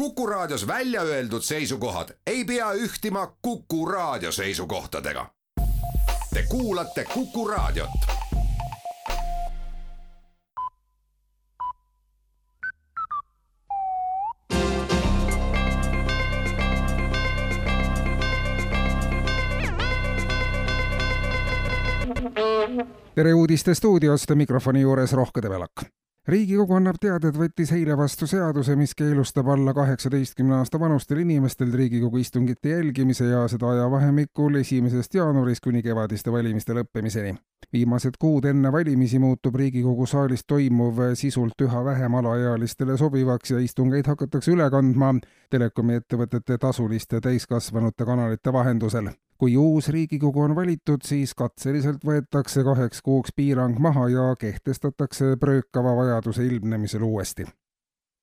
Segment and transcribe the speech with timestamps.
[0.00, 5.26] Kuku Raadios välja öeldud seisukohad ei pea ühtima Kuku Raadio seisukohtadega.
[6.34, 7.90] Te kuulate Kuku Raadiot.
[23.14, 25.72] tere uudistestuudiost mikrofoni juures Rohke Debelak
[26.28, 31.72] riigikogu annab teada, et võttis eile vastu seaduse, mis keelustab alla kaheksateistkümne aasta vanustel inimestel
[31.72, 37.34] Riigikogu istungite jälgimise ja seda ajavahemikul esimesest jaanuarist kuni kevadiste valimiste lõppemiseni.
[37.72, 44.06] viimased kuud enne valimisi muutub Riigikogu saalis toimuv sisult üha vähem alaealistele sobivaks ja istungeid
[44.06, 45.14] hakatakse üle kandma
[45.50, 53.00] telekomi ettevõtete tasuliste täiskasvanute kanalite vahendusel kui uus Riigikogu on valitud, siis katseliselt võetakse kaheks
[53.00, 57.46] kuuks piirang maha ja kehtestatakse pröökava vajaduse ilmnemisel uuesti.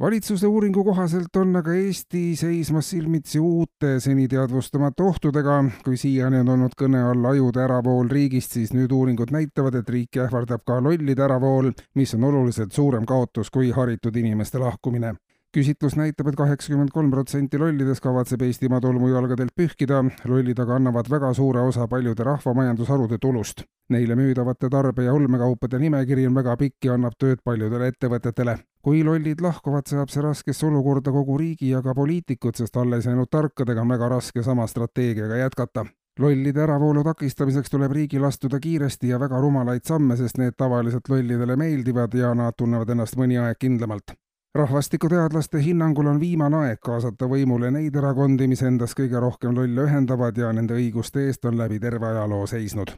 [0.00, 5.64] valitsuse uuringu kohaselt on aga Eesti seismas silmitsi uute seni teadvustamata ohtudega.
[5.84, 10.20] kui siiani on olnud kõne all ajude äravool riigist, siis nüüd uuringud näitavad, et riiki
[10.20, 15.14] ähvardab ka lollide äravool, mis on oluliselt suurem kaotus kui haritud inimeste lahkumine
[15.54, 21.10] küsitlus näitab et, et kaheksakümmend kolm protsenti lollidest kavatseb Eestimaa tolmujalgadelt pühkida, lollid aga annavad
[21.10, 23.64] väga suure osa paljude rahvamajandusharude tulust.
[23.90, 28.58] Neile müüdavate tarbe- ja olmekaupade nimekiri on väga pikk ja annab tööd paljudele ettevõtetele.
[28.82, 33.28] kui lollid lahkuvad, seab see raskesse olukorda kogu riigi ja ka poliitikud, sest alles jäänud
[33.30, 35.84] tarkadega on väga raske sama strateegiaga jätkata
[36.18, 41.56] lollide äravoolu takistamiseks tuleb riigil astuda kiiresti ja väga rumalaid samme, sest need tavaliselt lollidele
[41.56, 44.16] meeldivad ja nad tunnevad ennast mõni aeg kindlamalt
[44.54, 50.36] rahvastikuteadlaste hinnangul on viimane aeg kaasata võimule neid erakondi, mis endas kõige rohkem lolle ühendavad
[50.36, 52.90] ja nende õiguste eest on läbi terve ajaloo seisnud.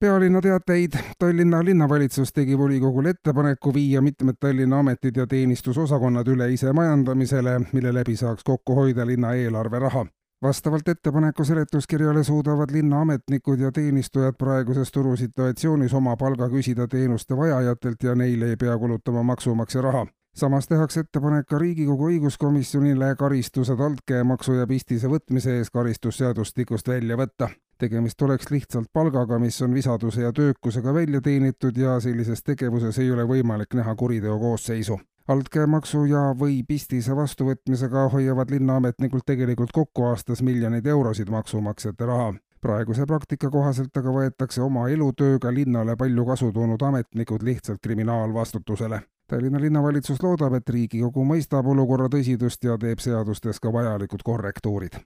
[0.00, 0.92] pealinna teateid.
[1.18, 8.16] Tallinna linnavalitsus tegi volikogule ettepaneku viia mitmed Tallinna ametid ja teenistusosakonnad üle isemajandamisele, mille läbi
[8.16, 10.06] saaks kokku hoida linna eelarveraha
[10.42, 18.14] vastavalt ettepaneku seletuskirjale suudavad linnaametnikud ja teenistujad praeguses turusituatsioonis oma palga küsida teenuste vajajatelt ja
[18.14, 20.06] neile ei pea kulutama maksumaksja raha
[20.38, 27.48] samas tehakse ettepanek ka Riigikogu õiguskomisjonile karistused altkäemaksu ja pistise võtmise eest karistusseadustikust välja võtta.
[27.78, 33.10] tegemist oleks lihtsalt palgaga, mis on visaduse ja töökusega välja teenitud ja sellises tegevuses ei
[33.10, 34.98] ole võimalik näha kuriteo koosseisu
[35.28, 43.06] altkäemaksu ja või pistise vastuvõtmisega hoiavad linnaametnikud tegelikult kokku aastas miljoneid eurosid maksumaksjate raha praeguse
[43.06, 49.02] praktika kohaselt aga võetakse oma elutööga linnale palju kasu toonud ametnikud lihtsalt kriminaalvastutusele.
[49.28, 54.96] Tallinna linnavalitsus loodab, et Riigikogu mõistab olukorra tõsidust ja teeb seadustes ka vajalikud korrektuurid.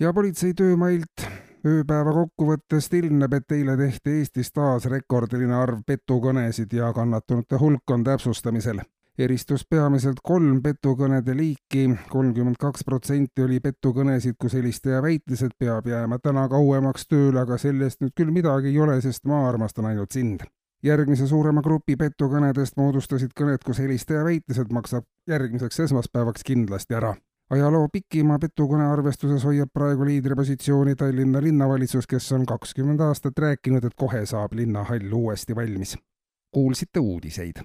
[0.00, 1.26] ja politsei töömailt
[1.66, 8.04] ööpäeva kokkuvõttest ilmneb, et eile tehti Eestis taas rekordiline arv petukõnesid ja kannatanute hulk on
[8.04, 8.80] täpsustamisel.
[9.18, 15.86] eristus peamiselt kolm petukõnede liiki, kolmkümmend kaks protsenti oli petukõnesid, kus helistaja väitis, et peab
[15.86, 20.10] jääma täna kauemaks tööle, aga sellest nüüd küll midagi ei ole, sest ma armastan ainult
[20.10, 20.48] sind
[20.82, 27.14] järgmise suurema grupi petukõnedest moodustasid kõned, kus helistaja väitis, et maksab järgmiseks esmaspäevaks kindlasti ära.
[27.50, 33.94] ajaloo pikima petukõne arvestuses hoiab praegu liidripositsiooni Tallinna linnavalitsus, kes on kakskümmend aastat rääkinud, et
[33.94, 35.98] kohe saab linnahall uuesti valmis.
[36.52, 37.60] kuulsite uudiseid